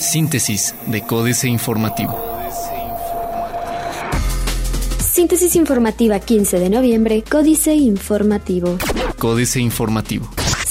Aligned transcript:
Síntesis 0.00 0.74
de 0.86 1.02
Códice 1.02 1.48
Informativo. 1.48 2.18
Síntesis 4.98 5.56
informativa 5.56 6.20
15 6.20 6.60
de 6.60 6.70
noviembre, 6.70 7.24
Códice 7.28 7.74
Informativo. 7.74 8.78
Códice 9.18 9.60
Informativo. 9.60 10.28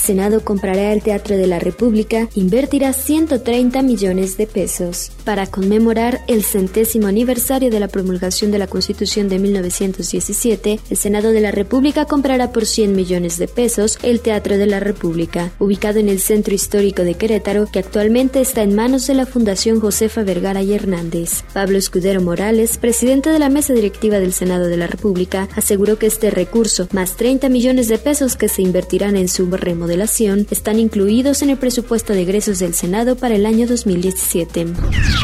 Senado 0.08 0.40
comprará 0.40 0.94
el 0.94 1.04
Teatro 1.04 1.36
de 1.36 1.48
la 1.48 1.60
República, 1.60 2.30
invertirá 2.34 2.94
130 2.94 3.82
millones 3.82 4.38
de 4.38 4.48
pesos. 4.48 5.12
Para 5.26 5.48
conmemorar 5.48 6.22
el 6.28 6.46
centésimo 6.46 7.08
aniversario 7.08 7.70
de 7.70 7.82
la 7.82 7.90
promulgación 7.90 8.50
de 8.50 8.58
la 8.58 8.68
Constitución 8.68 9.28
de 9.28 9.38
1917, 9.40 10.80
el 10.90 10.96
Senado 10.96 11.32
de 11.32 11.42
la 11.42 11.52
República 11.52 12.06
comprará 12.06 12.54
por 12.54 12.66
100 12.66 12.96
millones 12.96 13.38
de 13.38 13.50
pesos 13.50 14.00
el 14.02 14.22
Teatro 14.22 14.58
de 14.58 14.68
la 14.68 14.80
República, 14.80 15.52
ubicado 15.60 16.00
en 16.00 16.08
el 16.08 16.22
centro 16.22 16.56
histórico 16.56 17.04
de 17.04 17.16
Querétaro, 17.16 17.66
que 17.70 17.80
actualmente 17.80 18.40
está 18.40 18.64
en 18.64 18.76
manos 18.76 19.08
de 19.08 19.14
la 19.14 19.26
Fundación 19.26 19.82
Josefa 19.82 20.24
Vergara 20.24 20.62
y 20.64 20.72
Hernández. 20.72 21.44
Pablo 21.54 21.78
Escudero 21.78 22.22
Morales, 22.22 22.78
presidente 22.78 23.30
de 23.30 23.40
la 23.40 23.50
mesa 23.50 23.74
directiva 23.74 24.20
del 24.20 24.32
Senado 24.32 24.68
de 24.68 24.78
la 24.78 24.88
República, 24.88 25.50
aseguró 25.58 26.00
que 26.00 26.06
este 26.06 26.32
recurso, 26.32 26.88
más 26.94 27.18
30 27.18 27.50
millones 27.50 27.90
de 27.90 27.98
pesos 27.98 28.38
que 28.38 28.48
se 28.48 28.62
invertirán 28.62 29.18
en 29.18 29.28
su 29.28 29.52
remodelación, 29.52 29.97
están 30.04 30.80
incluidos 30.80 31.42
en 31.42 31.50
el 31.50 31.58
presupuesto 31.58 32.14
de 32.14 32.22
egresos 32.22 32.60
del 32.60 32.74
Senado 32.76 33.16
para 33.16 33.36
el 33.36 33.46
año 33.46 33.66
2017. 33.66 34.68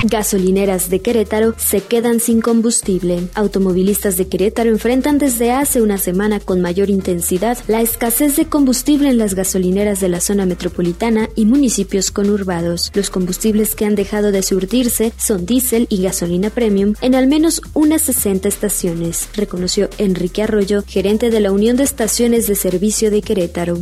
Gasolineras 0.06 0.90
de 0.90 1.00
Querétaro 1.00 1.54
se 1.58 1.82
quedan 1.82 2.20
sin 2.20 2.42
combustible. 2.42 3.28
Automovilistas 3.36 4.18
de 4.18 4.28
Querétaro 4.28 4.70
enfrentan 4.72 5.20
desde 5.20 5.52
hace 5.52 5.82
una 5.82 5.98
semana 5.98 6.40
con 6.40 6.60
mayor 6.60 6.90
intensidad 6.90 7.58
la 7.68 7.82
escasez 7.82 8.36
de 8.36 8.46
combustible 8.46 9.10
en 9.10 9.20
las 9.20 9.36
gasolineras 9.36 10.00
de 10.00 10.10
la 10.10 10.20
zona 10.20 10.46
metropolitana 10.46 11.30
y 11.36 11.46
municipios 11.46 12.10
conurbados. 12.10 12.92
Los 12.96 13.10
combustibles 13.10 13.76
que 13.76 13.86
han 13.86 13.96
dejado 13.96 14.32
de 14.32 14.42
surtirse 14.42 15.14
son 15.18 15.46
diésel 15.46 15.86
y 15.90 16.02
gasolina 16.02 16.50
premium 16.50 16.96
en 17.02 17.14
al 17.14 17.28
menos 17.28 17.62
unas 17.74 18.02
60 18.02 18.48
estaciones, 18.48 19.30
reconoció 19.36 19.90
Enrique 20.00 20.42
Arroyo, 20.42 20.84
gerente 20.88 21.30
de 21.30 21.40
la 21.40 21.52
Unión 21.52 21.78
de 21.78 21.84
Estaciones 21.84 22.48
de 22.48 22.56
Servicio 22.56 23.12
de 23.12 23.22
Querétaro 23.22 23.78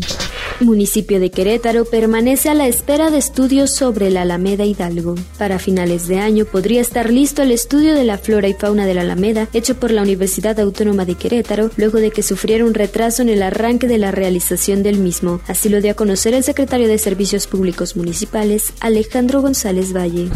municipio 0.60 0.81
de 0.82 1.30
Querétaro 1.30 1.86
permanece 1.86 2.50
a 2.50 2.56
la 2.56 2.68
espera 2.68 3.12
de 3.12 3.20
estudios 3.20 3.70
sobre 3.70 4.10
la 4.10 4.24
Alameda 4.24 4.66
Hidalgo. 4.66 5.14
Para 5.38 5.60
finales 5.60 6.08
de 6.08 6.18
año 6.18 6.46
podría 6.46 6.82
estar 6.82 7.12
listo 7.12 7.44
el 7.44 7.52
estudio 7.52 7.94
de 7.94 8.04
la 8.04 8.18
flora 8.18 8.48
y 8.48 8.54
fauna 8.54 8.88
de 8.88 8.96
la 8.96 9.02
Alameda 9.02 9.48
hecho 9.54 9.76
por 9.76 9.92
la 9.92 10.02
Universidad 10.02 10.60
Autónoma 10.60 11.06
de 11.06 11.16
Querétaro 11.16 11.70
luego 11.78 12.00
de 12.00 12.10
que 12.10 12.24
sufriera 12.24 12.66
un 12.66 12.74
retraso 12.74 13.22
en 13.22 13.30
el 13.30 13.44
arranque 13.44 13.88
de 13.88 14.00
la 14.00 14.10
realización 14.10 14.82
del 14.82 14.98
mismo. 14.98 15.40
Así 15.48 15.70
lo 15.70 15.82
dio 15.82 15.92
a 15.92 15.96
conocer 15.96 16.34
el 16.34 16.44
secretario 16.44 16.88
de 16.88 16.98
Servicios 16.98 17.46
Públicos 17.46 17.96
Municipales, 17.96 18.74
Alejandro 18.80 19.42
González 19.42 19.94
Valle. 19.94 20.30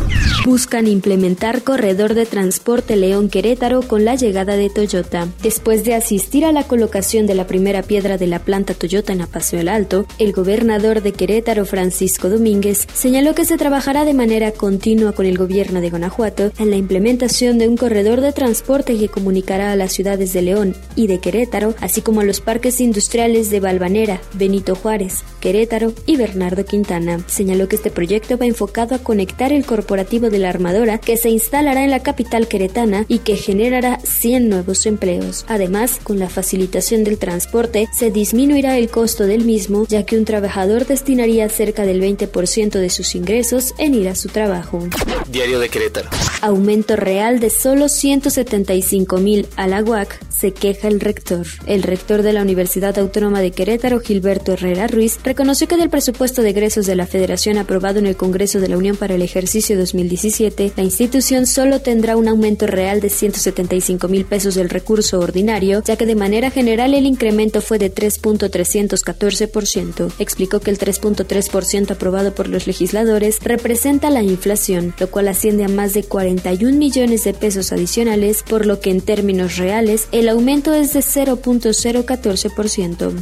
Buscan 0.45 0.85
implementar 0.85 1.63
corredor 1.63 2.13
de 2.13 2.27
transporte 2.27 2.95
León 2.95 3.29
Querétaro 3.29 3.81
con 3.81 4.05
la 4.05 4.13
llegada 4.13 4.55
de 4.55 4.69
Toyota. 4.69 5.27
Después 5.41 5.83
de 5.83 5.95
asistir 5.95 6.45
a 6.45 6.51
la 6.51 6.67
colocación 6.67 7.25
de 7.25 7.33
la 7.33 7.47
primera 7.47 7.81
piedra 7.81 8.17
de 8.17 8.27
la 8.27 8.39
planta 8.39 8.75
Toyota 8.75 9.11
en 9.11 9.21
Apaseo 9.21 9.55
el 9.59 9.69
Alto, 9.69 10.05
el 10.26 10.34
gobernador 10.34 11.04
de 11.04 11.14
Querétaro, 11.14 11.66
Francisco 11.66 12.30
Domínguez, 12.30 12.88
señaló 12.94 13.36
que 13.36 13.45
se 13.45 13.58
trabajará 13.58 14.06
de 14.06 14.16
manera 14.16 14.52
continua 14.52 15.12
con 15.12 15.28
el 15.28 15.38
gobierno 15.38 15.81
de 15.81 15.92
Guanajuato 15.92 16.52
en 16.58 16.72
la 16.72 16.78
implementación 16.78 17.59
de 17.59 17.68
un 17.68 17.78
corredor 17.78 18.22
de 18.22 18.34
transporte 18.34 18.98
que 18.98 19.08
comunicará 19.08 19.72
a 19.72 19.76
las 19.76 19.94
ciudades 19.94 20.34
de 20.34 20.42
León 20.42 20.76
y 20.96 21.06
de 21.06 21.20
Querétaro, 21.20 21.76
así 21.80 22.02
como 22.02 22.22
a 22.22 22.23
los 22.23 22.42
parques 22.42 22.81
industriales 22.81 23.52
de 23.52 23.59
Balvanera, 23.59 24.20
Benito 24.34 24.73
Juárez, 24.73 25.23
Querétaro 25.40 25.94
y 26.08 26.18
Bernardo 26.18 26.66
Quintana. 26.66 27.23
Señaló 27.28 27.68
que 27.68 27.76
este 27.76 27.92
proyecto 27.92 28.40
va 28.40 28.48
enfocado 28.48 28.96
a 28.96 29.00
conectar 29.00 29.53
el 29.53 29.64
corporativo 29.64 30.31
de 30.31 30.40
la 30.40 30.50
armadora 30.50 30.98
que 30.98 31.18
se 31.18 31.30
instalará 31.30 31.84
en 31.84 31.92
la 31.92 32.02
capital 32.02 32.48
queretana 32.48 33.06
y 33.08 33.20
que 33.20 33.36
generará 33.36 34.00
100 34.00 34.50
nuevos 34.50 34.88
empleos. 34.88 35.46
Además, 35.48 36.00
con 36.02 36.18
la 36.18 36.30
facilitación 36.30 37.03
del 37.03 37.19
transporte, 37.19 37.88
se 37.94 38.09
disminuirá 38.09 38.75
el 38.80 38.90
costo 38.90 39.28
del 39.28 39.46
mismo, 39.46 39.85
ya 39.88 40.03
que 40.03 40.15
un 40.18 40.26
trabajador 40.26 40.86
destinaría 40.86 41.48
cerca 41.50 41.86
del 41.86 42.02
20% 42.02 42.80
de 42.80 42.90
sus 42.90 43.16
ingresos 43.16 43.74
en 43.78 43.94
ir 43.94 44.09
a 44.09 44.16
su 44.16 44.30
trabajo. 44.30 44.88
Diario 45.28 45.59
de 45.59 45.70
Querétaro. 45.70 46.09
Aumento 46.45 46.95
real 46.95 47.39
de 47.39 47.50
solo 47.50 47.89
175 47.89 49.17
mil 49.17 49.47
a 49.56 49.66
la 49.66 49.81
UAC, 49.81 50.19
se 50.29 50.51
queja 50.51 50.88
el 50.88 51.00
rector. 51.00 51.47
El 51.66 51.81
rector 51.81 52.22
de 52.22 52.33
la 52.33 52.44
Universidad 52.44 53.00
Autónoma 53.00 53.41
de 53.41 53.50
Querétaro, 53.50 54.00
Gilberto 54.00 54.53
Herrera 54.53 54.85
Ruiz, 54.85 55.17
reconoció 55.23 55.67
que 55.67 55.75
del 55.75 55.89
presupuesto 55.89 56.44
de 56.44 56.51
egresos 56.51 56.85
de 56.85 56.95
la 56.95 57.07
Federación 57.07 57.57
aprobado 57.57 57.97
en 57.97 58.05
el 58.05 58.16
Congreso 58.16 58.59
de 58.59 58.67
la 58.67 58.78
Unión 58.78 58.95
para 58.95 59.16
el 59.16 59.23
ejercicio 59.23 59.75
2017, 59.75 60.73
la 60.78 60.84
institución 60.84 61.47
solo 61.47 61.81
tendrá 61.81 62.16
un 62.16 62.28
aumento 62.28 62.67
real 62.67 63.01
de 63.01 63.09
175 63.09 64.07
mil 64.07 64.25
pesos 64.25 64.53
del 64.53 64.69
recurso 64.69 65.19
ordinario, 65.19 65.81
ya 65.84 65.95
que 65.95 66.05
de 66.05 66.13
manera 66.13 66.51
general 66.51 66.94
el 66.94 67.07
incremento 67.07 67.59
fue 67.59 67.79
de 67.79 67.91
3.314%. 67.91 70.11
Explicó 70.19 70.59
que 70.59 70.69
el 70.69 70.78
3.3% 70.78 71.89
aprobado 71.89 72.35
por 72.35 72.50
los 72.50 72.67
legisladores 72.67 73.39
representa 73.41 74.11
la 74.11 74.22
inflación, 74.22 74.94
lo 75.00 75.09
cual 75.09 75.28
asciende 75.28 75.63
a 75.63 75.69
más 75.69 75.95
de 75.95 76.03
41 76.35 76.78
millones 76.78 77.23
de 77.23 77.34
pesos 77.34 77.72
adicionales, 77.72 78.44
por 78.44 78.66
lo 78.66 78.81
que 78.81 78.91
en 78.91 79.00
términos 79.00 79.56
reales 79.56 80.09
el 80.12 80.28
aumento 80.28 80.73
es 80.73 80.91
de 80.94 81.00
0.014%. 81.00 83.13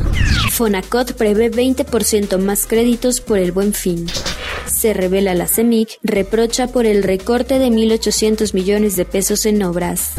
Fonacot 0.50 1.14
prevé 1.14 1.52
20% 1.52 2.40
más 2.40 2.66
créditos 2.66 3.22
por 3.22 3.38
el 3.38 3.52
buen 3.52 3.74
fin. 3.74 4.08
Se 4.66 4.94
revela 4.94 5.36
la 5.36 5.48
CEMIC, 5.48 6.00
reprocha 6.02 6.68
por 6.68 6.88
el 6.88 7.04
recorte 7.04 7.60
de 7.60 7.68
1.800 7.68 8.54
millones 8.54 8.96
de 8.96 9.04
pesos 9.06 9.46
en 9.46 9.62
obras. 9.62 10.12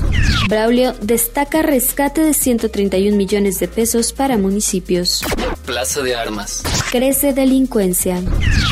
Braulio 0.48 0.94
destaca 1.00 1.62
rescate 1.62 2.20
de 2.20 2.34
131 2.34 3.16
millones 3.16 3.58
de 3.58 3.68
pesos 3.68 4.12
para 4.12 4.38
municipios. 4.38 5.22
Plaza 5.66 6.02
de 6.02 6.14
Armas. 6.14 6.62
Crece 6.92 7.32
delincuencia. 7.32 8.22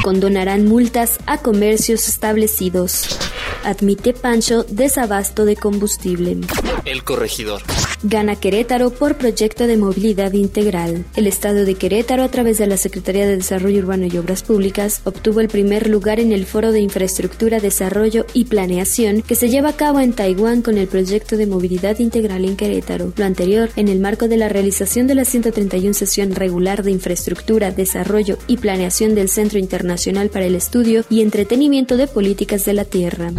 Condonarán 0.05 0.67
multas 0.67 1.19
a 1.27 1.39
comercios 1.39 2.07
establecidos. 2.09 3.19
Admite 3.65 4.13
Pancho 4.13 4.65
desabasto 4.69 5.45
de 5.45 5.57
combustible. 5.57 6.37
El 6.85 7.05
corregidor. 7.05 7.63
Gana 8.05 8.35
Querétaro 8.37 8.91
por 8.91 9.17
proyecto 9.17 9.67
de 9.67 9.77
movilidad 9.77 10.33
integral. 10.33 11.05
El 11.15 11.29
Estado 11.29 11.65
de 11.65 11.77
Querétaro, 11.77 12.25
a 12.25 12.29
través 12.29 12.59
de 12.59 12.67
la 12.67 12.77
Secretaría 12.77 13.27
de 13.27 13.37
Desarrollo 13.37 13.79
Urbano 13.79 14.07
y 14.07 14.19
Obras 14.19 14.43
Públicas, 14.43 15.03
obtuvo 15.05 15.41
el 15.41 15.49
primer 15.49 15.89
lugar 15.89 16.19
en 16.19 16.33
el 16.33 16.45
Foro 16.45 16.73
de 16.73 16.81
Infraestructura, 16.81 17.61
Desarrollo 17.61 18.27
y 18.35 18.47
Planeación 18.47 19.23
que 19.23 19.37
se 19.37 19.49
lleva 19.49 19.71
a 19.71 19.77
cabo 19.77 20.01
en 20.01 20.13
Taiwán 20.13 20.63
con 20.63 20.79
el 20.79 20.89
proyecto 20.89 21.37
de 21.37 21.47
movilidad 21.47 22.01
integral 22.01 22.45
en 22.45 22.57
Querétaro. 22.57 23.13
Lo 23.17 23.25
anterior, 23.25 23.71
en 23.77 23.89
el 23.89 24.01
marco 24.01 24.27
de 24.27 24.37
la 24.37 24.49
realización 24.49 25.07
de 25.07 25.15
la 25.15 25.25
131 25.25 25.95
sesión 25.95 26.35
regular 26.35 26.83
de 26.83 26.91
Infraestructura, 26.91 27.71
Desarrollo 27.71 28.39
y 28.49 28.57
Planeación 28.57 29.15
del 29.15 29.29
Centro 29.29 29.59
Internacional 29.59 30.29
para 30.29 30.47
el 30.47 30.57
Estudio 30.57 31.05
y 31.09 31.23
Entretenimiento 31.23 31.97
de 31.97 32.09
Políticas 32.09 32.65
de 32.65 32.73
la 32.73 32.85
Tierra. 32.85 33.33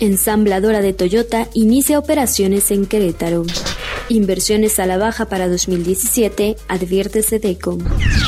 Ensambladora 0.00 0.82
de 0.82 0.92
Toyota 0.92 1.48
inicia 1.54 1.98
operaciones 1.98 2.70
en 2.70 2.86
Querétaro. 2.86 3.44
Inversiones 4.08 4.78
a 4.78 4.86
la 4.86 4.98
baja 4.98 5.26
para 5.26 5.48
2017, 5.48 6.56
advierte 6.68 7.22
Sedeco. 7.22 7.78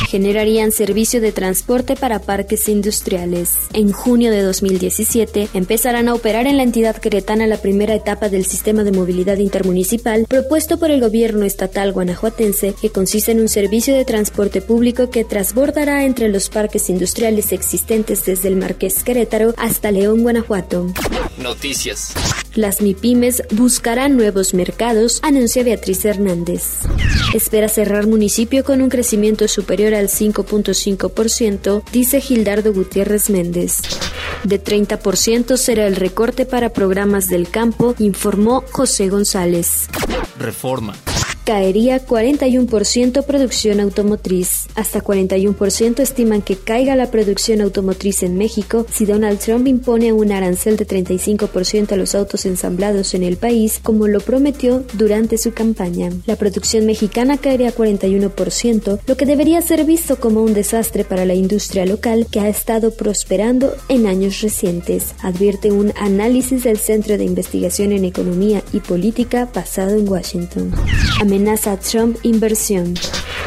Generarían 0.09 0.73
servicio 0.73 1.21
de 1.21 1.31
transporte 1.31 1.95
para 1.95 2.19
parques 2.19 2.69
industriales. 2.69 3.69
En 3.75 3.93
junio 3.93 4.33
de 4.33 4.43
2017 4.43 5.51
empezarán 5.55 6.09
a 6.09 6.15
operar 6.15 6.49
en 6.49 6.57
la 6.57 6.65
entidad 6.65 6.97
queretana 6.97 7.47
la 7.47 7.59
primera 7.59 7.95
etapa 7.95 8.29
del 8.29 8.45
sistema 8.45 8.83
de 8.83 8.91
movilidad 8.91 9.37
intermunicipal 9.37 10.27
propuesto 10.29 10.79
por 10.79 10.91
el 10.91 11.01
gobierno 11.01 11.45
estatal 11.45 11.93
guanajuatense, 11.93 12.75
que 12.81 12.91
consiste 12.91 13.31
en 13.31 13.41
un 13.41 13.49
servicio 13.49 13.95
de 13.95 14.05
transporte 14.05 14.61
público 14.61 15.11
que 15.11 15.25
transbordará 15.25 16.05
entre 16.05 16.29
los 16.29 16.49
parques 16.49 16.91
industriales 16.91 17.53
existentes 17.53 18.25
desde 18.25 18.49
el 18.49 18.57
Marqués 18.57 19.05
Querétaro 19.05 19.55
hasta 19.57 19.93
León, 19.93 20.23
Guanajuato. 20.23 20.87
Noticias. 21.39 22.15
Las 22.55 22.81
MIPIMES 22.81 23.43
buscarán 23.53 24.17
nuevos 24.17 24.55
mercados, 24.55 25.21
anuncia 25.23 25.63
Beatriz 25.63 26.05
Hernández. 26.05 26.81
Espera 27.35 27.69
cerrar 27.69 28.07
municipio 28.07 28.65
con 28.65 28.83
un 28.83 28.89
crecimiento 28.89 29.47
superior 29.49 29.95
al 29.95 30.09
5.5%, 30.09 31.83
dice 31.93 32.21
Gildardo 32.21 32.73
Gutiérrez 32.73 33.31
Méndez. 33.31 33.83
De 34.45 34.63
30% 34.63 35.57
será 35.57 35.87
el 35.87 35.97
recorte 35.97 36.47
para 36.47 36.71
programas 36.71 37.29
del 37.29 37.49
campo, 37.49 37.95
informó 37.99 38.65
José 38.71 39.09
González. 39.09 39.89
Reforma. 40.39 40.95
Caería 41.49 42.05
41% 42.05 43.25
producción 43.25 43.81
automotriz. 43.81 44.67
Hasta 44.75 45.03
41% 45.03 46.01
estiman 46.01 46.43
que 46.43 46.57
caiga 46.57 46.95
la 46.95 47.11
producción 47.11 47.63
automotriz 47.63 48.23
en 48.23 48.37
México 48.37 48.85
si 48.93 49.07
Donald 49.07 49.39
Trump 49.39 49.67
impone 49.67 50.13
un 50.13 50.31
arancel 50.31 50.77
de 50.77 50.87
35% 50.87 51.93
a 51.93 51.97
los 51.97 52.15
autos 52.15 52.45
ensamblados 52.45 53.15
en 53.15 53.23
el 53.23 53.39
país, 53.39 53.81
como 53.83 54.09
lo 54.09 54.21
prometió 54.21 54.85
durante 54.93 55.39
su 55.39 55.55
campaña. 55.55 56.11
La 56.27 56.37
producción 56.37 56.85
mexicana 56.85 57.39
caería 57.39 57.75
41%, 57.75 59.01
lo 59.07 59.17
que 59.17 59.25
debería 59.25 59.63
ser 59.63 59.87
visto 59.87 60.21
como 60.21 60.43
un 60.43 60.53
desastre 60.53 61.05
para 61.05 61.25
la 61.25 61.33
industria 61.33 61.87
local 61.87 62.27
que 62.31 62.41
ha 62.41 62.51
estado 62.51 62.91
prosperando 62.91 63.75
en 63.89 64.07
años 64.07 64.43
recientes, 64.43 65.15
advierte 65.23 65.73
un 65.73 65.95
análisis 65.97 66.65
del 66.65 66.77
Centro 66.77 67.17
de 67.17 67.25
Investigación 67.25 67.93
en 67.93 68.05
Economía 68.05 68.63
y 68.75 68.81
Política 68.81 69.49
basado 69.55 69.97
en 69.97 70.07
Washington. 70.07 70.75
Amenaza 71.39 71.77
Trump 71.77 72.19
inversión. 72.25 72.95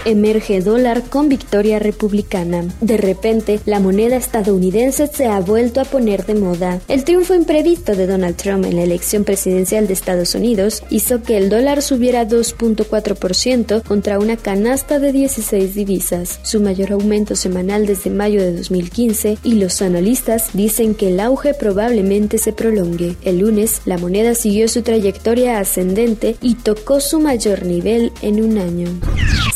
Emerge 0.04 0.62
dólar 0.62 1.04
con 1.04 1.30
victoria 1.30 1.78
republicana. 1.78 2.66
De 2.82 2.98
repente, 2.98 3.60
la 3.66 3.80
moneda 3.80 4.16
estadounidense 4.16 5.06
se 5.06 5.28
ha 5.28 5.40
vuelto 5.40 5.80
a 5.80 5.86
poner 5.86 6.26
de 6.26 6.34
moda. 6.34 6.82
El 6.88 7.04
triunfo 7.04 7.36
imprevisto 7.36 7.96
de 7.96 8.08
Donald 8.08 8.36
Trump 8.36 8.66
en 8.66 8.78
la 8.78 8.84
elección 8.84 9.24
presidencial 9.24 9.88
de 9.88 9.94
Estados 9.94 10.34
Unidos 10.34 10.84
hizo 10.90 11.22
que 11.22 11.38
el 11.38 11.50
dólar 11.50 11.84
subiera 11.84 12.28
2.4% 12.28 13.84
contra 13.84 14.18
una 14.18 14.38
canasta 14.38 14.98
de 14.98 15.12
16 15.12 15.76
divisas, 15.76 16.40
su 16.42 16.62
mayor 16.62 16.94
aumento 16.94 17.36
semanal 17.36 17.86
desde 17.86 18.10
mayo 18.10 18.42
de 18.42 18.56
2015, 18.56 19.38
y 19.44 19.54
los 19.54 19.82
analistas 19.84 20.50
dicen 20.54 20.96
que 20.96 21.10
el 21.10 21.20
auge 21.20 21.54
probablemente 21.54 22.40
se 22.40 22.54
prolongue. 22.54 23.18
El 23.24 23.40
lunes, 23.40 23.82
la 23.86 24.00
moneda 24.00 24.34
siguió 24.34 24.68
su 24.68 24.82
trayectoria 24.82 25.60
ascendente 25.60 26.38
y 26.42 26.56
tocó 26.56 27.00
su 27.02 27.20
mayor 27.20 27.66
nivel 27.66 28.12
en 28.24 28.44
un 28.44 28.58
año. 28.58 28.88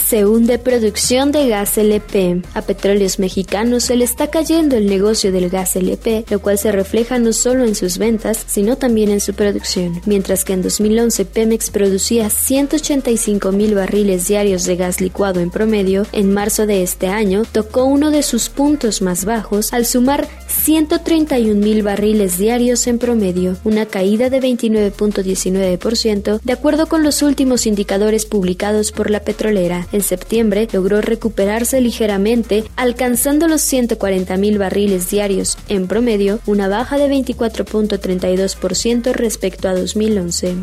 Se 0.08 0.24
hunde 0.24 0.60
producción 0.60 1.32
de 1.32 1.50
gas 1.50 1.80
LP. 1.80 2.44
A 2.54 2.62
petróleos 2.62 3.18
mexicanos 3.18 3.86
se 3.86 3.96
le 3.96 4.06
está 4.06 4.28
cayendo 4.28 4.78
el 4.78 4.86
negocio 4.86 5.32
del 5.32 5.50
gas 5.50 5.76
LP, 5.76 6.26
lo 6.30 6.40
cual 6.40 6.60
se 6.60 6.72
refleja 6.72 7.18
no 7.18 7.34
solo 7.34 7.66
en 7.66 7.74
sus 7.74 7.98
ventas, 7.98 8.46
sino 8.46 8.78
también 8.78 9.10
en 9.10 9.20
su 9.20 9.34
producción. 9.34 10.00
Mientras 10.06 10.46
que 10.46 10.54
en 10.54 10.62
2011 10.62 11.26
Pemex 11.26 11.72
producía 11.72 12.30
185 12.30 13.52
mil 13.52 13.74
barriles 13.74 14.28
diarios 14.28 14.66
de 14.66 14.76
gas 14.76 15.02
licuado 15.02 15.40
en 15.40 15.50
promedio, 15.50 16.06
en 16.12 16.32
marzo 16.32 16.68
de 16.68 16.84
este 16.84 17.08
año 17.08 17.42
tocó 17.52 17.86
uno 17.86 18.12
de 18.12 18.22
sus 18.22 18.50
puntos 18.50 19.02
más 19.02 19.26
bajos 19.26 19.74
al 19.74 19.88
sumar 19.88 20.28
131 20.66 21.62
mil 21.62 21.84
barriles 21.84 22.40
diarios 22.40 22.88
en 22.88 22.98
promedio, 22.98 23.56
una 23.64 23.86
caída 23.86 24.32
de 24.32 24.42
29.19% 24.42 26.40
de 26.42 26.54
acuerdo 26.54 26.88
con 26.88 27.04
los 27.04 27.22
últimos 27.22 27.68
indicadores 27.68 28.26
publicados 28.26 28.92
por 28.92 29.12
la 29.12 29.20
petrolera. 29.20 29.88
En 29.92 30.02
septiembre 30.02 30.68
logró 30.74 31.02
recuperarse 31.02 31.82
ligeramente, 31.82 32.64
alcanzando 32.78 33.48
los 33.48 33.62
140 33.62 34.38
mil 34.38 34.58
barriles 34.58 35.08
diarios 35.12 35.56
en 35.70 35.88
promedio, 35.88 36.40
una 36.48 36.68
baja 36.68 36.98
de 36.98 37.10
24.32% 37.10 39.14
respecto 39.14 39.68
a 39.68 39.76
2011. 39.76 40.56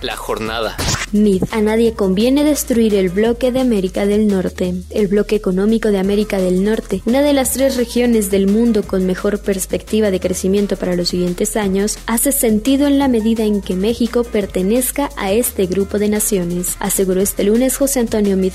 La 0.00 0.16
jornada. 0.16 0.74
MID. 1.12 1.44
A 1.50 1.60
nadie 1.60 1.92
conviene 1.92 2.44
destruir 2.44 2.94
el 2.94 3.10
bloque 3.10 3.52
de 3.52 3.60
América 3.60 4.06
del 4.06 4.26
Norte. 4.26 4.74
El 4.88 5.08
bloque 5.08 5.36
económico 5.36 5.90
de 5.90 5.98
América 5.98 6.38
del 6.38 6.64
Norte, 6.64 7.02
una 7.04 7.20
de 7.20 7.34
las 7.34 7.52
tres 7.52 7.76
regiones 7.76 8.30
del 8.30 8.46
mundo 8.46 8.84
con 8.84 9.04
mejor 9.04 9.38
perspectiva 9.50 10.12
de 10.12 10.20
crecimiento 10.20 10.76
para 10.76 10.94
los 10.94 11.08
siguientes 11.08 11.56
años, 11.56 11.98
hace 12.06 12.30
sentido 12.30 12.86
en 12.86 13.00
la 13.00 13.08
medida 13.08 13.42
en 13.42 13.62
que 13.62 13.74
México 13.74 14.22
pertenezca 14.22 15.10
a 15.16 15.32
este 15.32 15.66
grupo 15.66 15.98
de 15.98 16.08
naciones, 16.08 16.76
aseguró 16.78 17.20
este 17.20 17.42
lunes 17.42 17.76
José 17.76 17.98
Antonio 17.98 18.36
Mid 18.36 18.52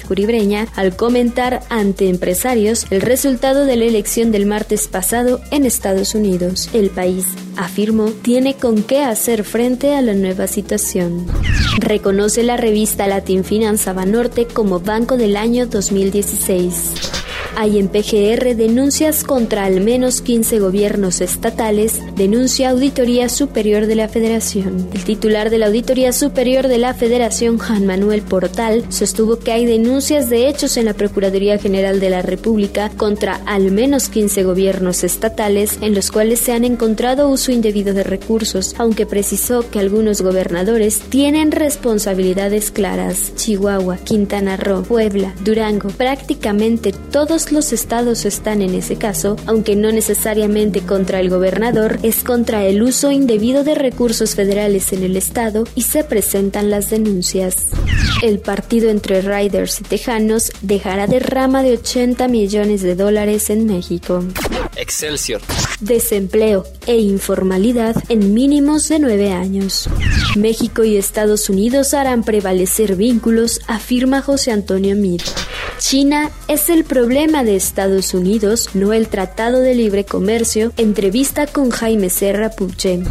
al 0.78 0.96
comentar 0.96 1.64
ante 1.68 2.08
empresarios 2.08 2.86
el 2.92 3.02
resultado 3.02 3.66
de 3.66 3.76
la 3.76 3.84
elección 3.84 4.32
del 4.32 4.46
martes 4.46 4.88
pasado 4.88 5.42
en 5.52 5.66
Estados 5.66 6.16
Unidos. 6.16 6.70
El 6.72 6.92
país, 6.92 7.26
afirmó, 7.58 8.12
tiene 8.12 8.54
con 8.54 8.82
qué 8.82 9.04
hacer 9.04 9.44
frente 9.44 9.96
a 9.96 10.02
la 10.02 10.14
nueva 10.14 10.48
situación. 10.48 11.28
Reconoce 11.80 12.42
la 12.44 12.56
revista 12.56 13.06
Latin 13.06 13.44
Finance 13.44 13.92
Banorte 13.92 14.46
como 14.46 14.80
Banco 14.80 15.18
del 15.18 15.36
Año 15.36 15.66
2016. 15.66 17.05
Hay 17.58 17.80
en 17.80 17.88
PGR 17.88 18.56
denuncias 18.56 19.24
contra 19.24 19.64
al 19.64 19.80
menos 19.80 20.22
15 20.22 20.60
gobiernos 20.60 21.22
estatales, 21.22 22.02
denuncia 22.16 22.72
Auditoría 22.72 23.30
Superior 23.30 23.86
de 23.86 23.96
la 23.96 24.10
Federación. 24.10 24.90
El 24.94 25.06
titular 25.06 25.50
de 25.50 25.58
la 25.58 25.68
Auditoría 25.68 26.12
Superior 26.12 26.68
de 26.68 26.80
la 26.80 26.94
Federación, 26.94 27.58
Juan 27.58 27.86
Manuel 27.86 28.24
Portal, 28.24 28.84
sostuvo 28.90 29.40
que 29.40 29.54
hay 29.54 29.66
denuncias 29.66 30.30
de 30.30 30.50
hechos 30.50 30.76
en 30.76 30.86
la 30.86 30.94
Procuraduría 30.94 31.58
General 31.58 32.02
de 32.02 32.10
la 32.10 32.22
República 32.22 32.90
contra 32.98 33.40
al 33.46 33.72
menos 33.72 34.10
15 34.10 34.44
gobiernos 34.44 35.06
estatales 35.06 35.78
en 35.80 35.96
los 35.96 36.12
cuales 36.12 36.42
se 36.42 36.52
han 36.52 36.66
encontrado 36.66 37.30
uso 37.30 37.54
indebido 37.54 37.94
de 37.94 38.04
recursos, 38.04 38.76
aunque 38.78 39.06
precisó 39.06 39.70
que 39.70 39.80
algunos 39.80 40.22
gobernadores 40.22 41.00
tienen 41.10 41.52
responsabilidades 41.52 42.72
claras. 42.72 43.34
Chihuahua, 43.36 43.98
Quintana 43.98 44.58
Roo, 44.58 44.84
Puebla, 44.84 45.34
Durango, 45.44 45.88
prácticamente 45.90 46.92
todos 46.92 47.45
los 47.52 47.74
estados 47.74 48.26
están 48.26 48.62
en 48.62 48.74
ese 48.74 48.96
caso, 48.96 49.36
aunque 49.46 49.76
no 49.76 49.92
necesariamente 49.92 50.82
contra 50.82 51.20
el 51.20 51.30
gobernador, 51.30 52.00
es 52.04 52.24
contra 52.24 52.66
el 52.66 52.82
uso 52.84 53.12
indebido 53.12 53.64
de 53.64 53.76
recursos 53.76 54.36
federales 54.36 54.94
en 54.94 55.04
el 55.04 55.18
estado 55.18 55.66
y 55.76 55.84
se 55.84 56.04
presentan 56.04 56.70
las 56.70 56.90
denuncias. 56.90 57.68
El 58.22 58.40
partido 58.40 58.90
entre 58.90 59.22
Riders 59.22 59.82
y 59.82 59.84
Tejanos 59.84 60.52
dejará 60.62 61.08
derrama 61.08 61.64
de 61.64 61.74
80 61.74 62.28
millones 62.28 62.82
de 62.82 62.96
dólares 62.96 63.50
en 63.50 63.66
México. 63.66 64.24
Excelsior. 64.76 65.42
Desempleo 65.80 66.66
e 66.86 66.98
informalidad 66.98 67.96
en 68.10 68.34
mínimos 68.34 68.88
de 68.90 69.00
nueve 69.00 69.32
años. 69.32 69.90
México 70.36 70.84
y 70.84 70.98
Estados 70.98 71.50
Unidos 71.50 71.94
harán 71.94 72.24
prevalecer 72.24 72.96
vínculos, 72.96 73.62
afirma 73.68 74.22
José 74.22 74.52
Antonio 74.52 74.96
Mir. 74.96 75.22
China 75.80 76.32
es 76.48 76.70
el 76.70 76.84
problema 76.84 77.44
de 77.44 77.56
Estados 77.56 78.14
Unidos, 78.14 78.70
no 78.74 78.94
el 78.94 79.08
Tratado 79.08 79.60
de 79.60 79.76
Libre 79.76 80.06
Comercio. 80.06 80.72
Entrevista 80.78 81.48
con 81.48 81.70
Jaime 81.70 82.10
Serra 82.10 82.50
Puche. 82.50 83.02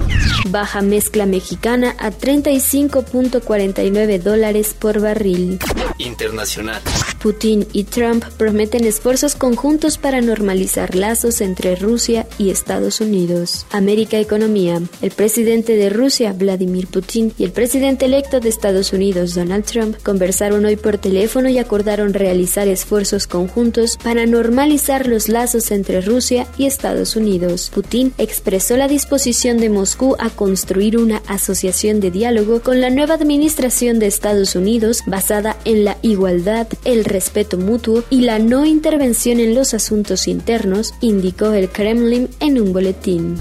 Baja 0.48 0.82
mezcla 0.82 1.26
mexicana 1.26 1.94
a 1.98 2.10
35.49 2.10 4.20
dólares 4.20 4.74
por 4.78 5.00
barril. 5.00 5.58
Internacional. 5.98 6.82
Putin 7.24 7.66
y 7.72 7.84
Trump 7.84 8.22
prometen 8.36 8.84
esfuerzos 8.84 9.34
conjuntos 9.34 9.96
para 9.96 10.20
normalizar 10.20 10.94
lazos 10.94 11.40
entre 11.40 11.74
Rusia 11.74 12.26
y 12.36 12.50
Estados 12.50 13.00
Unidos. 13.00 13.64
América 13.70 14.18
Economía. 14.18 14.82
El 15.00 15.10
presidente 15.10 15.74
de 15.74 15.88
Rusia, 15.88 16.34
Vladimir 16.34 16.86
Putin, 16.86 17.32
y 17.38 17.44
el 17.44 17.52
presidente 17.52 18.04
electo 18.04 18.40
de 18.40 18.50
Estados 18.50 18.92
Unidos, 18.92 19.34
Donald 19.34 19.64
Trump, 19.64 19.96
conversaron 20.02 20.66
hoy 20.66 20.76
por 20.76 20.98
teléfono 20.98 21.48
y 21.48 21.56
acordaron 21.56 22.12
realizar 22.12 22.68
esfuerzos 22.68 23.26
conjuntos 23.26 23.96
para 24.04 24.26
normalizar 24.26 25.06
los 25.06 25.30
lazos 25.30 25.70
entre 25.70 26.02
Rusia 26.02 26.46
y 26.58 26.66
Estados 26.66 27.16
Unidos. 27.16 27.70
Putin 27.74 28.12
expresó 28.18 28.76
la 28.76 28.86
disposición 28.86 29.56
de 29.56 29.70
Moscú 29.70 30.14
a 30.18 30.28
construir 30.28 30.98
una 30.98 31.22
asociación 31.26 32.00
de 32.00 32.10
diálogo 32.10 32.60
con 32.60 32.82
la 32.82 32.90
nueva 32.90 33.14
administración 33.14 33.98
de 33.98 34.08
Estados 34.08 34.56
Unidos 34.56 35.00
basada 35.06 35.56
en 35.64 35.84
la 35.84 35.96
igualdad, 36.02 36.66
el 36.84 37.13
respeto 37.14 37.56
mutuo 37.56 38.02
y 38.10 38.22
la 38.22 38.38
no 38.38 38.66
intervención 38.66 39.40
en 39.40 39.54
los 39.54 39.72
asuntos 39.72 40.28
internos, 40.28 40.92
indicó 41.00 41.52
el 41.52 41.68
Kremlin 41.70 42.28
en 42.40 42.60
un 42.60 42.72
boletín. 42.72 43.38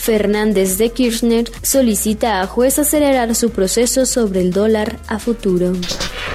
Fernández 0.00 0.76
de 0.78 0.90
Kirchner 0.90 1.50
solicita 1.62 2.40
a 2.40 2.46
juez 2.46 2.78
acelerar 2.78 3.34
su 3.34 3.50
proceso 3.50 4.04
sobre 4.04 4.42
el 4.42 4.52
dólar 4.52 4.98
a 5.08 5.18
futuro. 5.18 5.72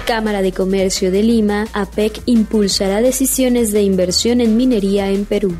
Cámara 0.05 0.41
de 0.41 0.51
Comercio 0.51 1.12
de 1.12 1.22
Lima, 1.22 1.67
APEC 1.74 2.24
impulsará 2.25 3.00
decisiones 3.01 3.72
de 3.72 3.84
inversión 3.84 4.41
en 4.41 4.58
minería 4.58 5.12
en 5.12 5.25
Perú. 5.25 5.55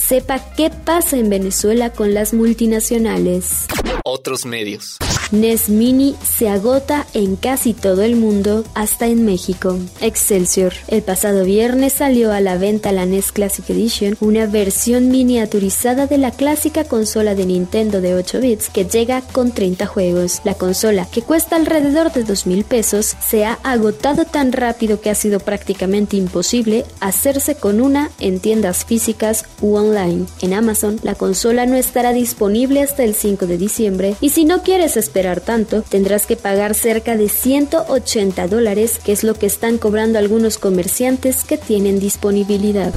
Sepa 0.00 0.54
qué 0.56 0.70
pasa 0.70 1.18
en 1.18 1.28
Venezuela 1.28 1.90
con 1.90 2.14
las 2.14 2.32
multinacionales. 2.32 3.66
Otros 4.04 4.46
medios. 4.46 4.96
NES 5.32 5.70
Mini 5.70 6.14
se 6.22 6.50
agota 6.50 7.06
en 7.14 7.36
casi 7.36 7.72
todo 7.72 8.02
el 8.02 8.16
mundo, 8.16 8.64
hasta 8.74 9.06
en 9.06 9.24
México. 9.24 9.78
Excelsior. 10.02 10.74
El 10.88 11.00
pasado 11.00 11.44
viernes 11.44 11.94
salió 11.94 12.32
a 12.32 12.40
la 12.40 12.58
venta 12.58 12.92
la 12.92 13.06
NES 13.06 13.32
Classic 13.32 13.68
Edition, 13.70 14.18
una 14.20 14.44
versión 14.44 15.08
miniaturizada 15.08 16.06
de 16.06 16.18
la 16.18 16.32
clásica 16.32 16.84
consola 16.84 17.34
de 17.34 17.46
Nintendo 17.46 18.02
de 18.02 18.14
8 18.14 18.40
bits 18.40 18.68
que 18.68 18.84
llega 18.84 19.22
con 19.22 19.52
30 19.52 19.86
juegos. 19.86 20.42
La 20.44 20.52
consola, 20.52 21.06
que 21.10 21.22
cuesta 21.22 21.56
alrededor 21.56 22.12
de 22.12 22.24
2 22.24 22.46
mil 22.46 22.64
pesos, 22.64 23.16
se 23.26 23.46
ha 23.46 23.54
agotado 23.62 24.26
tan 24.26 24.52
rápido 24.52 25.00
que 25.00 25.08
ha 25.08 25.14
sido 25.14 25.40
prácticamente 25.40 26.18
imposible 26.18 26.84
hacerse 27.00 27.54
con 27.54 27.80
una 27.80 28.10
en 28.20 28.38
tiendas 28.38 28.84
físicas 28.84 29.46
u 29.62 29.76
online. 29.76 30.26
En 30.42 30.52
Amazon, 30.52 31.00
la 31.02 31.14
consola 31.14 31.64
no 31.64 31.76
estará 31.76 32.12
disponible 32.12 32.82
hasta 32.82 33.02
el 33.02 33.14
5 33.14 33.46
de 33.46 33.56
diciembre 33.56 34.14
y 34.20 34.28
si 34.28 34.44
no 34.44 34.62
quieres 34.62 34.98
esperar 34.98 35.21
esperar 35.22 35.40
tanto, 35.40 35.82
tendrás 35.82 36.26
que 36.26 36.34
pagar 36.34 36.74
cerca 36.74 37.16
de 37.16 37.28
180 37.28 38.48
dólares, 38.48 38.98
que 39.04 39.12
es 39.12 39.22
lo 39.22 39.34
que 39.34 39.46
están 39.46 39.78
cobrando 39.78 40.18
algunos 40.18 40.58
comerciantes 40.58 41.44
que 41.44 41.56
tienen 41.56 42.00
disponibilidad. 42.00 42.92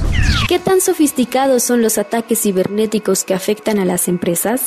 ¿Qué 0.48 0.58
tan 0.58 0.80
sofisticados 0.80 1.62
son 1.62 1.82
los 1.82 1.98
ataques 1.98 2.40
cibernéticos 2.42 3.22
que 3.22 3.34
afectan 3.34 3.78
a 3.78 3.84
las 3.84 4.08
empresas? 4.08 4.62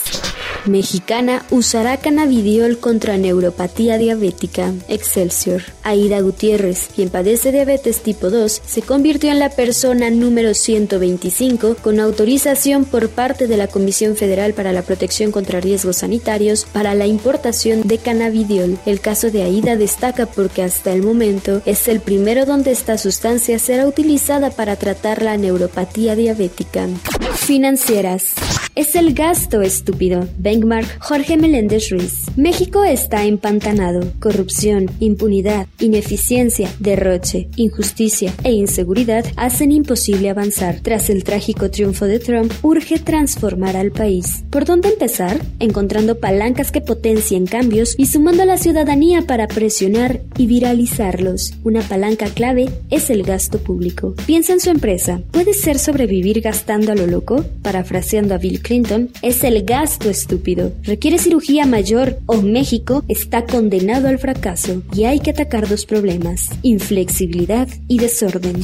Mexicana 0.66 1.46
usará 1.52 1.98
cannabidiol 1.98 2.80
contra 2.80 3.18
neuropatía 3.18 3.98
diabética. 3.98 4.74
Excelsior. 4.88 5.64
Aida 5.84 6.20
Gutiérrez, 6.22 6.90
quien 6.96 7.10
padece 7.10 7.52
diabetes 7.52 8.02
tipo 8.02 8.30
2, 8.30 8.62
se 8.66 8.82
convirtió 8.82 9.32
en 9.32 9.40
la 9.40 9.50
persona 9.50 10.10
número 10.10 10.54
125 10.54 11.76
con 11.82 12.00
autorización 12.00 12.86
por 12.86 13.10
parte 13.10 13.48
de 13.48 13.58
la 13.58 13.68
Comisión 13.68 14.16
Federal 14.16 14.54
para 14.54 14.74
la 14.74 14.82
Protección 14.82 15.32
contra 15.32 15.60
Riesgos 15.60 15.98
Sanitarios 15.98 16.66
para 16.72 16.94
la 16.94 17.08
importación 17.08 17.49
de 17.52 17.98
cannabidiol. 17.98 18.78
El 18.86 19.00
caso 19.00 19.32
de 19.32 19.44
Aida 19.44 19.76
destaca 19.76 20.28
porque 20.28 20.62
hasta 20.62 20.92
el 20.94 21.02
momento 21.02 21.62
es 21.66 21.88
el 21.88 22.00
primero 22.00 22.46
donde 22.46 22.72
esta 22.72 22.98
sustancia 22.98 23.58
será 23.58 23.88
utilizada 23.88 24.52
para 24.52 24.76
tratar 24.76 25.24
la 25.24 25.36
neuropatía 25.36 26.16
diabética. 26.16 26.88
Financieras. 27.36 28.36
Es 28.76 28.96
el 28.96 29.14
gasto 29.14 29.62
estúpido. 29.62 30.28
Bankmark 30.38 31.00
Jorge 31.02 31.38
Meléndez 31.38 31.90
Ruiz. 31.90 32.26
México 32.38 32.84
está 32.84 33.26
empantanado. 33.26 34.02
Corrupción, 34.20 34.90
impunidad, 35.00 35.68
ineficiencia, 35.80 36.70
derroche, 36.80 37.50
injusticia 37.56 38.34
e 38.44 38.52
inseguridad 38.52 39.26
hacen 39.36 39.72
imposible 39.72 40.30
avanzar. 40.30 40.80
Tras 40.82 41.10
el 41.10 41.24
trágico 41.24 41.70
triunfo 41.70 42.06
de 42.06 42.20
Trump, 42.20 42.54
urge 42.62 43.00
transformar 43.00 43.76
al 43.76 43.92
país. 43.92 44.44
¿Por 44.50 44.66
dónde 44.66 44.90
empezar? 44.90 45.42
Encontrando 45.60 46.20
palancas 46.20 46.72
que 46.72 46.82
potencien 46.82 47.48
cambios 47.48 47.96
y 47.98 48.06
sumando 48.06 48.44
a 48.44 48.46
la 48.46 48.58
ciudadanía 48.58 49.24
para 49.24 49.48
presionar 49.48 50.22
y 50.38 50.48
viralizarlos. 50.48 51.54
Una 51.64 51.82
palanca 51.82 52.28
clave 52.28 52.70
es 52.90 53.10
el 53.10 53.24
gasto 53.24 53.60
público. 53.60 54.14
Piensa 54.26 54.54
en 54.54 54.60
su 54.60 54.70
empresa. 54.70 55.22
¿Puede 55.32 55.54
ser 55.54 55.80
sobrevivir 55.80 56.42
gastando 56.42 56.92
a 56.92 56.96
lo 56.96 57.08
loco? 57.08 57.44
Parafraseando 57.62 58.36
a 58.36 58.38
Bill 58.38 58.59
Clinton, 58.60 59.10
es 59.22 59.44
el 59.44 59.64
gasto 59.64 60.10
estúpido. 60.10 60.72
Requiere 60.84 61.18
cirugía 61.18 61.66
mayor 61.66 62.20
o 62.26 62.42
México 62.42 63.04
está 63.08 63.46
condenado 63.46 64.08
al 64.08 64.20
fracaso 64.20 64.84
y 64.94 65.06
hay 65.06 65.20
que 65.20 65.32
atacar 65.32 65.68
dos 65.68 65.86
problemas, 65.86 66.50
inflexibilidad 66.62 67.68
y 67.88 68.00
desorden. 68.00 68.64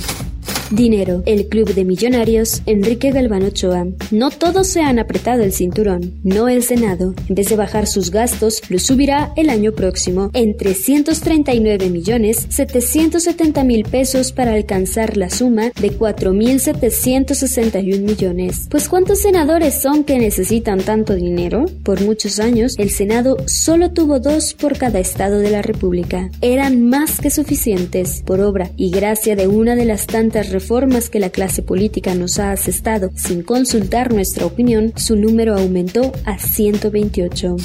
Dinero. 0.72 1.22
El 1.26 1.48
club 1.48 1.74
de 1.74 1.86
millonarios, 1.86 2.62
Enrique 2.66 3.12
Galván 3.12 3.44
Ochoa. 3.44 3.88
No 4.12 4.32
todos 4.32 4.68
se 4.68 4.82
han 4.82 5.00
apretado 5.00 5.44
el 5.44 5.54
cinturón, 5.54 6.16
no 6.24 6.50
el 6.50 6.64
Senado. 6.64 7.14
En 7.30 7.36
vez 7.36 7.50
de 7.50 7.56
bajar 7.56 7.88
sus 7.88 8.10
gastos, 8.10 8.62
lo 8.70 8.80
subirá 8.80 9.32
el 9.36 9.50
año 9.50 9.74
próximo 9.74 10.32
en 10.34 10.58
339 10.58 11.90
millones 11.90 12.48
770 12.50 13.64
mil 13.64 13.84
pesos 13.84 14.32
para 14.32 14.54
alcanzar 14.54 15.18
la 15.18 15.30
suma 15.30 15.72
de 15.80 15.92
4.761 15.92 18.00
millones. 18.00 18.68
Pues 18.70 18.90
¿cuántos 18.90 19.20
senadores 19.20 19.82
son 19.82 20.04
que 20.04 20.18
necesitan 20.18 20.80
tanto 20.80 21.14
dinero? 21.14 21.66
Por 21.84 22.02
muchos 22.02 22.40
años, 22.40 22.76
el 22.78 22.90
Senado 22.90 23.38
solo 23.46 23.92
tuvo 23.92 24.20
dos 24.20 24.54
por 24.54 24.78
cada 24.78 25.00
estado 25.00 25.40
de 25.40 25.52
la 25.52 25.62
República. 25.62 26.30
Eran 26.42 26.90
más 26.90 27.20
que 27.20 27.30
suficientes 27.30 28.24
por 28.26 28.42
obra 28.42 28.72
y 28.78 28.90
gracia 28.90 29.36
de 29.36 29.48
una 29.48 29.76
de 29.76 29.86
las 29.86 30.08
tantas 30.08 30.55
reformas 30.56 31.10
que 31.10 31.20
la 31.20 31.32
clase 31.32 31.62
política 31.62 32.16
nos 32.16 32.40
ha 32.40 32.54
asestado 32.54 33.12
sin 33.14 33.44
consultar 33.44 34.14
nuestra 34.14 34.46
opinión, 34.46 34.94
su 34.96 35.18
número 35.18 35.58
aumentó 35.58 36.14
a 36.24 36.40
128. 36.40 37.58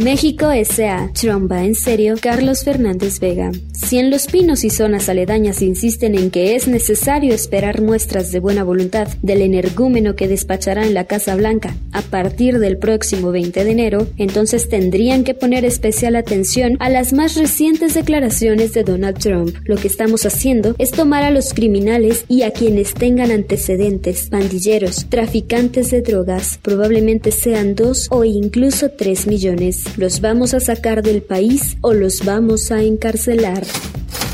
México 0.00 0.50
S.A. 0.50 1.10
Tromba 1.12 1.62
en 1.62 1.74
serio 1.74 2.14
Carlos 2.18 2.64
Fernández 2.64 3.20
Vega. 3.20 3.52
Si 3.74 3.98
en 3.98 4.10
Los 4.10 4.28
Pinos 4.28 4.64
y 4.64 4.70
zonas 4.70 5.10
aledañas 5.10 5.60
insisten 5.60 6.14
en 6.14 6.30
que 6.30 6.54
es 6.54 6.68
necesario 6.68 7.34
esperar 7.34 7.82
muestras 7.82 8.32
de 8.32 8.40
buena 8.40 8.64
voluntad 8.64 9.08
del 9.20 9.42
energúmeno 9.42 10.16
que 10.16 10.26
despachará 10.26 10.86
en 10.86 10.94
la 10.94 11.04
Casa 11.04 11.36
Blanca 11.36 11.76
a 11.92 12.00
partir 12.00 12.60
del 12.60 12.78
próximo 12.78 13.30
20 13.30 13.62
de 13.62 13.70
enero, 13.70 14.06
entonces 14.16 14.70
tendrían 14.70 15.22
que 15.22 15.34
poner 15.34 15.66
especial 15.66 16.16
atención 16.16 16.76
a 16.80 16.88
las 16.88 17.12
más 17.12 17.36
recientes 17.36 17.92
declaraciones 17.92 18.72
de 18.72 18.84
Donald 18.84 19.18
Trump. 19.18 19.54
Lo 19.64 19.76
que 19.76 19.88
estamos 19.88 20.24
haciendo 20.24 20.74
es 20.78 20.92
tomar 20.92 21.24
a 21.24 21.30
los 21.30 21.52
criminales 21.52 22.24
y 22.26 22.42
a 22.42 22.52
quienes 22.52 22.94
tengan 22.94 23.30
antecedentes, 23.30 24.30
pandilleros, 24.30 25.06
traficantes 25.10 25.90
de 25.90 26.00
drogas, 26.00 26.58
probablemente 26.62 27.32
sean 27.32 27.74
dos 27.74 28.08
o 28.10 28.24
incluso 28.24 28.90
tres 28.90 29.26
millones. 29.26 29.89
¿Los 29.96 30.20
vamos 30.20 30.54
a 30.54 30.60
sacar 30.60 31.02
del 31.02 31.22
país 31.22 31.76
o 31.80 31.92
los 31.92 32.24
vamos 32.24 32.70
a 32.70 32.82
encarcelar? 32.82 33.64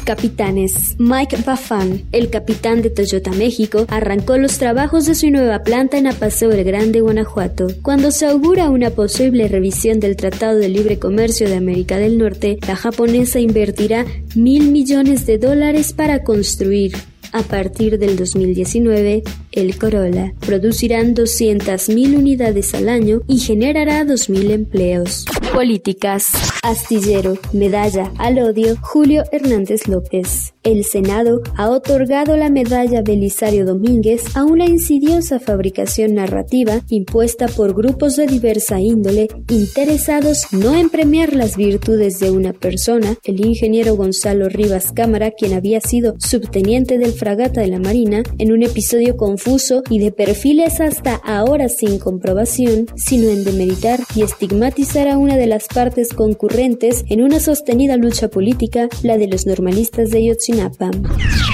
Capitanes. 0.05 0.95
Mike 0.99 1.39
Bafan, 1.45 2.03
el 2.13 2.31
capitán 2.31 2.83
de 2.83 2.91
Toyota 2.91 3.33
México, 3.33 3.87
arrancó 3.89 4.39
los 4.39 4.59
trabajos 4.59 5.07
de 5.07 5.17
su 5.17 5.31
nueva 5.31 5.65
planta 5.65 5.99
en 5.99 6.07
Apaseo 6.07 6.53
el 6.53 6.63
Grande, 6.63 7.01
Guanajuato. 7.01 7.67
Cuando 7.83 8.13
se 8.13 8.27
augura 8.27 8.71
una 8.71 8.91
posible 8.91 9.49
revisión 9.49 9.99
del 9.99 10.15
Tratado 10.15 10.59
de 10.59 10.69
Libre 10.69 11.01
Comercio 11.01 11.49
de 11.49 11.57
América 11.57 11.97
del 11.97 12.19
Norte, 12.19 12.59
la 12.69 12.77
japonesa 12.77 13.41
invertirá 13.41 14.05
mil 14.37 14.71
millones 14.71 15.27
de 15.27 15.39
dólares 15.39 15.93
para 15.93 16.23
construir 16.23 16.93
a 17.33 17.43
partir 17.43 17.99
del 17.99 18.17
2019, 18.17 19.25
el 19.57 19.79
Corolla 19.79 20.33
producirán 20.41 21.15
200.000 21.15 22.17
unidades 22.17 22.75
al 22.75 22.89
año 22.89 23.23
y 23.27 23.39
generará 23.39 24.05
2.000 24.05 24.51
empleos. 24.51 25.25
Políticas. 25.53 26.31
Astillero. 26.63 27.39
Medalla 27.53 28.13
al 28.19 28.39
odio. 28.39 28.77
Julio 28.81 29.25
Hernández 29.33 29.89
López. 29.89 30.53
El 30.63 30.85
Senado 30.85 31.43
ha 31.57 31.71
otorgado 31.71 32.37
la 32.37 32.51
medalla 32.51 33.01
Belisario 33.01 33.65
Domínguez 33.65 34.37
a 34.37 34.45
una 34.45 34.67
insidiosa 34.67 35.39
fabricación 35.39 36.15
narrativa 36.15 36.81
impuesta 36.89 37.47
por 37.47 37.73
grupos 37.73 38.17
de 38.17 38.27
diversa 38.27 38.81
índole 38.81 39.29
interesados 39.49 40.49
no 40.51 40.75
en 40.75 40.91
premiar 40.91 41.35
las 41.35 41.57
virtudes 41.57 42.19
de 42.19 42.33
una 42.33 42.53
persona, 42.53 43.17
el 43.23 43.47
ingeniero 43.47 43.95
Gonzalo 43.95 44.49
Rivas 44.49 44.91
Cámara, 44.91 45.31
quien 45.31 45.53
había 45.53 45.81
sido 45.81 46.17
subteniente 46.19 46.99
del 46.99 47.13
fragata 47.13 47.61
de 47.61 47.69
la 47.69 47.79
Marina, 47.79 48.25
en 48.39 48.53
un 48.53 48.65
episodio 48.65 49.17
confuso 49.47 49.83
y 49.89 50.01
de 50.01 50.11
perfiles 50.11 50.81
hasta 50.81 51.15
ahora 51.15 51.69
sin 51.69 51.99
comprobación, 51.99 52.87
sino 52.97 53.29
en 53.29 53.45
demeritar 53.45 54.01
y 54.17 54.23
estigmatizar 54.23 55.07
a 55.07 55.19
una 55.19 55.37
de 55.37 55.47
las 55.47 55.69
partes 55.69 56.13
concurrentes 56.13 57.05
en 57.09 57.23
una 57.23 57.39
sostenida 57.39 57.97
lucha 57.97 58.29
política, 58.29 58.89
la 59.05 59.17
de 59.19 59.29
los 59.29 59.47
normalistas 59.47 60.11
de 60.11 60.27
Yotzinapa. 60.27 60.91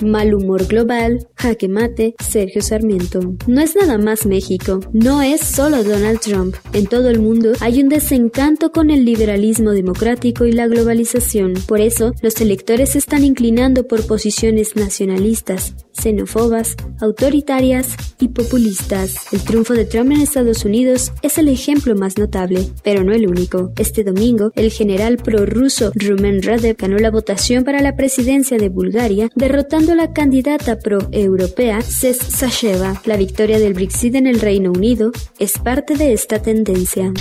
Mal 0.02 0.34
humor 0.34 0.66
global, 0.66 1.26
jaque 1.36 1.68
mate, 1.68 2.14
Sergio 2.18 2.62
Sarmiento. 2.62 3.20
No 3.46 3.60
es 3.60 3.76
nada 3.76 3.98
más 3.98 4.24
México, 4.24 4.80
no 4.92 5.20
es 5.20 5.42
solo 5.42 5.84
Donald 5.84 6.20
Trump. 6.20 6.56
En 6.72 6.86
todo 6.86 7.10
el 7.10 7.20
mundo 7.20 7.52
hay 7.60 7.82
un 7.82 7.90
desencanto 7.90 8.72
con 8.72 8.88
el 8.88 9.04
liberalismo 9.04 9.72
democrático 9.72 10.46
y 10.46 10.52
la 10.52 10.66
globalización. 10.66 11.54
Por 11.68 11.82
eso, 11.82 12.12
los 12.22 12.40
electores 12.40 12.96
están 12.96 13.22
inclinando 13.22 13.86
por 13.86 14.06
posiciones 14.06 14.76
nacionalistas, 14.76 15.74
xenófobas, 15.92 16.76
autoritarias 17.00 17.81
y 18.18 18.28
populistas. 18.28 19.16
El 19.32 19.42
triunfo 19.42 19.74
de 19.74 19.84
Trump 19.84 20.12
en 20.12 20.20
Estados 20.20 20.64
Unidos 20.64 21.12
es 21.22 21.38
el 21.38 21.48
ejemplo 21.48 21.94
más 21.94 22.18
notable, 22.18 22.66
pero 22.82 23.04
no 23.04 23.12
el 23.12 23.26
único. 23.26 23.72
Este 23.76 24.04
domingo, 24.04 24.52
el 24.54 24.70
general 24.70 25.16
prorruso 25.16 25.92
Rumen 25.94 26.42
Radev 26.42 26.76
ganó 26.76 26.98
la 26.98 27.10
votación 27.10 27.64
para 27.64 27.82
la 27.82 27.96
presidencia 27.96 28.58
de 28.58 28.68
Bulgaria, 28.68 29.28
derrotando 29.34 29.92
a 29.92 29.96
la 29.96 30.12
candidata 30.12 30.78
pro-europea 30.78 31.80
Ses 31.82 32.18
Sasheva. 32.18 33.00
La 33.04 33.16
victoria 33.16 33.58
del 33.58 33.74
Brexit 33.74 34.14
en 34.14 34.26
el 34.26 34.40
Reino 34.40 34.72
Unido 34.72 35.12
es 35.38 35.58
parte 35.58 35.96
de 35.96 36.12
esta 36.12 36.40
tendencia. 36.40 37.12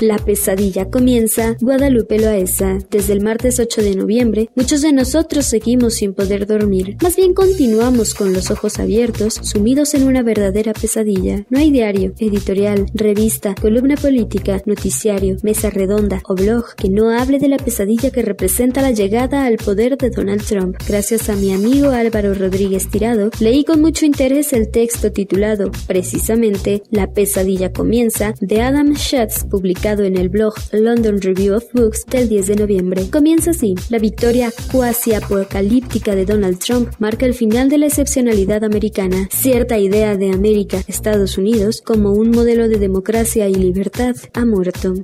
La 0.00 0.18
pesadilla 0.18 0.90
comienza 0.90 1.56
Guadalupe 1.60 2.18
Loaesa. 2.18 2.78
Desde 2.90 3.12
el 3.12 3.20
martes 3.20 3.60
8 3.60 3.80
de 3.80 3.94
noviembre, 3.94 4.50
muchos 4.56 4.82
de 4.82 4.92
nosotros 4.92 5.46
seguimos 5.46 5.94
sin 5.94 6.14
poder 6.14 6.46
dormir. 6.46 6.96
Más 7.00 7.14
bien 7.16 7.32
continuamos 7.32 8.14
con 8.14 8.32
los 8.32 8.50
ojos 8.50 8.80
abiertos, 8.80 9.34
sumidos 9.42 9.93
en 9.94 10.06
una 10.06 10.22
verdadera 10.22 10.72
pesadilla. 10.72 11.44
No 11.50 11.58
hay 11.58 11.70
diario, 11.70 12.12
editorial, 12.18 12.86
revista, 12.94 13.54
columna 13.54 13.96
política, 13.96 14.60
noticiario, 14.66 15.36
mesa 15.42 15.70
redonda 15.70 16.20
o 16.28 16.34
blog 16.34 16.74
que 16.76 16.88
no 16.88 17.10
hable 17.10 17.38
de 17.38 17.48
la 17.48 17.56
pesadilla 17.56 18.10
que 18.10 18.22
representa 18.22 18.82
la 18.82 18.90
llegada 18.90 19.44
al 19.44 19.56
poder 19.56 19.96
de 19.96 20.10
Donald 20.10 20.44
Trump. 20.44 20.76
Gracias 20.86 21.28
a 21.28 21.36
mi 21.36 21.52
amigo 21.52 21.90
Álvaro 21.90 22.34
Rodríguez 22.34 22.88
Tirado, 22.88 23.30
leí 23.40 23.64
con 23.64 23.80
mucho 23.80 24.04
interés 24.06 24.52
el 24.52 24.70
texto 24.70 25.12
titulado 25.12 25.70
precisamente 25.86 26.82
La 26.90 27.12
pesadilla 27.12 27.72
comienza 27.72 28.34
de 28.40 28.62
Adam 28.62 28.94
Schatz, 28.94 29.44
publicado 29.44 30.04
en 30.04 30.16
el 30.16 30.28
blog 30.28 30.54
London 30.72 31.20
Review 31.20 31.56
of 31.56 31.64
Books 31.72 32.04
del 32.06 32.28
10 32.28 32.46
de 32.46 32.56
noviembre. 32.56 33.10
Comienza 33.10 33.50
así. 33.50 33.74
La 33.88 33.98
victoria 33.98 34.52
cuasi 34.72 35.14
apocalíptica 35.14 36.14
de 36.14 36.24
Donald 36.24 36.58
Trump 36.58 36.90
marca 36.98 37.26
el 37.26 37.34
final 37.34 37.68
de 37.68 37.78
la 37.78 37.86
excepcionalidad 37.86 38.64
americana. 38.64 39.28
Cierta 39.30 39.73
idea 39.78 40.16
de 40.16 40.30
América, 40.30 40.82
Estados 40.86 41.38
Unidos, 41.38 41.82
como 41.84 42.12
un 42.12 42.30
modelo 42.30 42.68
de 42.68 42.78
democracia 42.78 43.48
y 43.48 43.54
libertad 43.54 44.14
ha 44.34 44.44
muerto. 44.44 44.94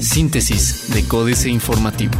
Síntesis 0.00 0.92
de 0.94 1.04
Códice 1.06 1.50
Informativo. 1.50 2.14